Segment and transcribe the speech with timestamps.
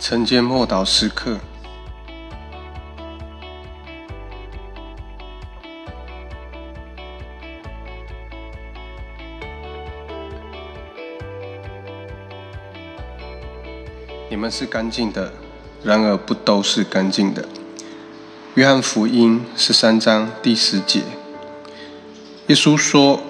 [0.00, 1.38] 晨间默祷时刻，
[14.30, 15.32] 你们是干净的，
[15.82, 17.46] 然而不都是干净的。
[18.54, 21.02] 约翰福音十三章第十节，
[22.46, 23.20] 耶稣说：“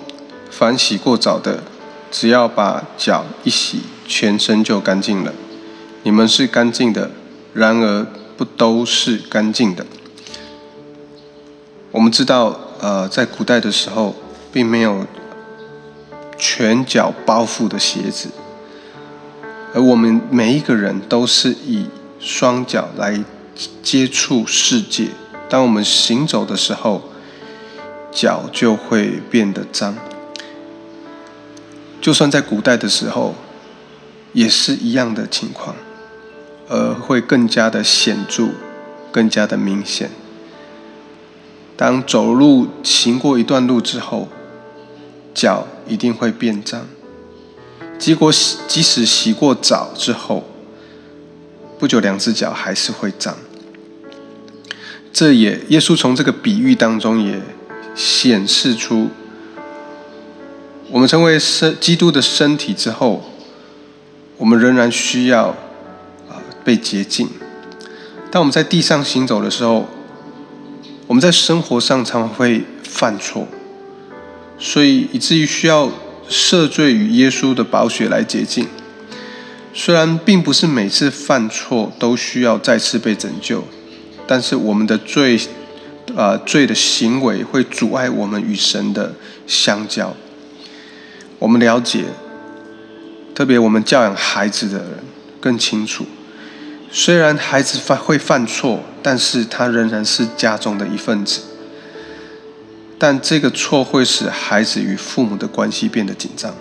[0.49, 1.65] 凡洗过澡的，
[2.11, 5.33] 只要把脚一洗，全身就干净了。”
[6.09, 7.11] 你们是干净的，
[7.53, 9.85] 然而不都是干净的。
[11.91, 14.15] 我们知道，呃，在古代的时候，
[14.51, 15.07] 并没有
[16.39, 18.31] 全脚包覆的鞋子，
[19.75, 21.89] 而我们每一个人都是以
[22.19, 23.23] 双脚来
[23.83, 25.09] 接触世界。
[25.51, 27.03] 当我们行走的时候，
[28.11, 29.95] 脚就会变得脏。
[32.01, 33.35] 就算在古代的时候，
[34.33, 35.77] 也是一样的情况。
[36.69, 38.49] 而会更加的显著，
[39.11, 40.11] 更加的明显。
[41.77, 44.29] 当走路行过一段路之后，
[45.33, 46.87] 脚一定会变脏。
[47.99, 50.45] 结果洗即使洗过澡之后，
[51.79, 53.37] 不久两只脚还是会脏。
[55.13, 57.41] 这也耶稣从这个比喻当中也
[57.95, 59.09] 显示出，
[60.91, 63.25] 我们成为身基督的身体之后，
[64.37, 65.57] 我们仍然需要。
[66.69, 67.27] 被洁净。
[68.31, 69.89] 当我们在地上行走的时候，
[71.07, 73.49] 我们在生活上常会犯错，
[74.59, 75.91] 所以以至于需要
[76.29, 78.69] 赦罪与耶稣的宝血来洁净。
[79.73, 83.65] 虽然并不是每次犯错都需要再次被拯救，
[84.27, 85.41] 但是我们的罪，
[86.15, 89.15] 啊罪的行为会阻碍我们与神的
[89.47, 90.15] 相交。
[91.39, 92.05] 我们了解，
[93.35, 94.99] 特别我们教养孩子的人
[95.41, 96.05] 更清楚。
[96.91, 101.43] 虽然孩子犯会犯错，但是他仍然是家中的一份子。
[102.99, 106.55] 但这个错会使孩子与父母的关系变得紧张。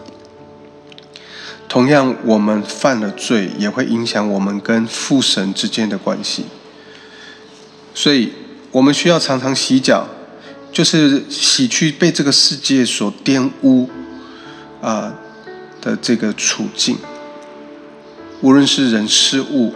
[1.67, 6.45] 同样，我们犯了罪，也会影响我们跟父神之间的关系。
[7.95, 8.31] 所以，
[8.71, 10.07] 我们需要常常洗脚，
[10.71, 13.89] 就是洗去被这个世界所玷污
[14.81, 15.15] 啊
[15.81, 16.97] 的这个处境，
[18.41, 19.73] 无论是人事物。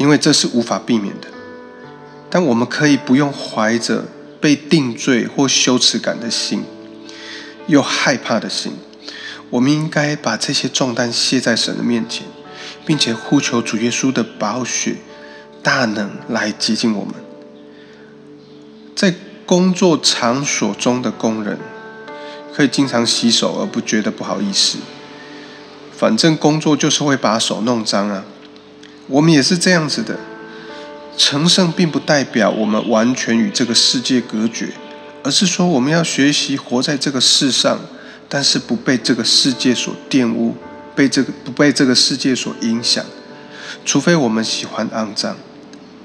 [0.00, 1.28] 因为这是无法避免的，
[2.30, 4.06] 但我们可以不用怀着
[4.40, 6.64] 被定罪或羞耻感的心，
[7.66, 8.72] 又害怕的心，
[9.50, 12.26] 我们应该把这些重担卸在神的面前，
[12.86, 14.96] 并且呼求主耶稣的宝血
[15.62, 17.14] 大能来接近我们。
[18.96, 21.58] 在工作场所中的工人，
[22.54, 24.78] 可以经常洗手而不觉得不好意思，
[25.94, 28.24] 反正工作就是会把手弄脏啊。
[29.10, 30.16] 我们也是这样子的，
[31.18, 34.68] 成圣并不代表我们完全与这个世界隔绝，
[35.24, 37.80] 而是说我们要学习活在这个世上，
[38.28, 40.54] 但是不被这个世界所玷污，
[40.94, 43.04] 被这个不被这个世界所影响。
[43.84, 45.36] 除非我们喜欢肮脏，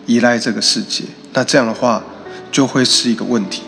[0.08, 2.04] 依赖这个世界，那这样的话
[2.52, 3.62] 就会是一个问题。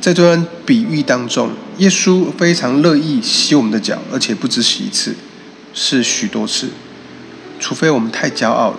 [0.00, 5.14] 在这段比喻当中，耶稣非常乐意洗我们的脚，而且不止洗一次，
[5.72, 6.68] 是许多次。
[7.62, 8.78] 除非我们太骄傲了，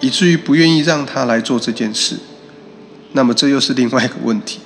[0.00, 2.16] 以至于不愿意让他来做这件事，
[3.12, 4.60] 那么这又是另外一个问题。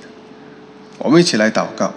[0.98, 1.92] 我们一起来祷告：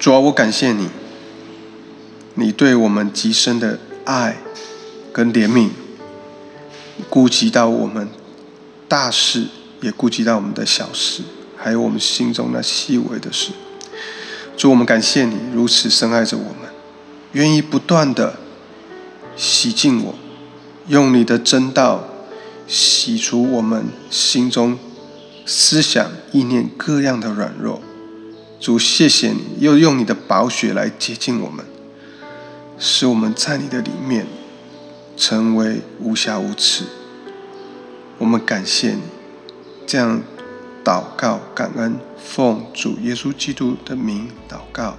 [0.00, 0.88] 主啊，我感谢你，
[2.34, 4.38] 你对我们极深的爱
[5.12, 5.68] 跟怜悯，
[7.08, 8.08] 顾及到我们
[8.88, 9.46] 大事，
[9.80, 11.22] 也顾及到我们的小事，
[11.56, 13.52] 还有我们心中那细微的事。
[14.56, 16.63] 主，我们感谢你如此深爱着我们。
[17.34, 18.36] 愿意不断的
[19.36, 20.14] 洗净我，
[20.86, 22.04] 用你的真道
[22.66, 24.78] 洗除我们心中
[25.44, 27.80] 思想意念各样的软弱。
[28.60, 31.66] 主，谢谢你，又用你的宝血来洁净我们，
[32.78, 34.26] 使我们在你的里面
[35.16, 36.84] 成为无瑕无疵。
[38.18, 39.02] 我们感谢你，
[39.86, 40.22] 这样
[40.84, 44.96] 祷告感恩，奉主耶稣基督的名祷告，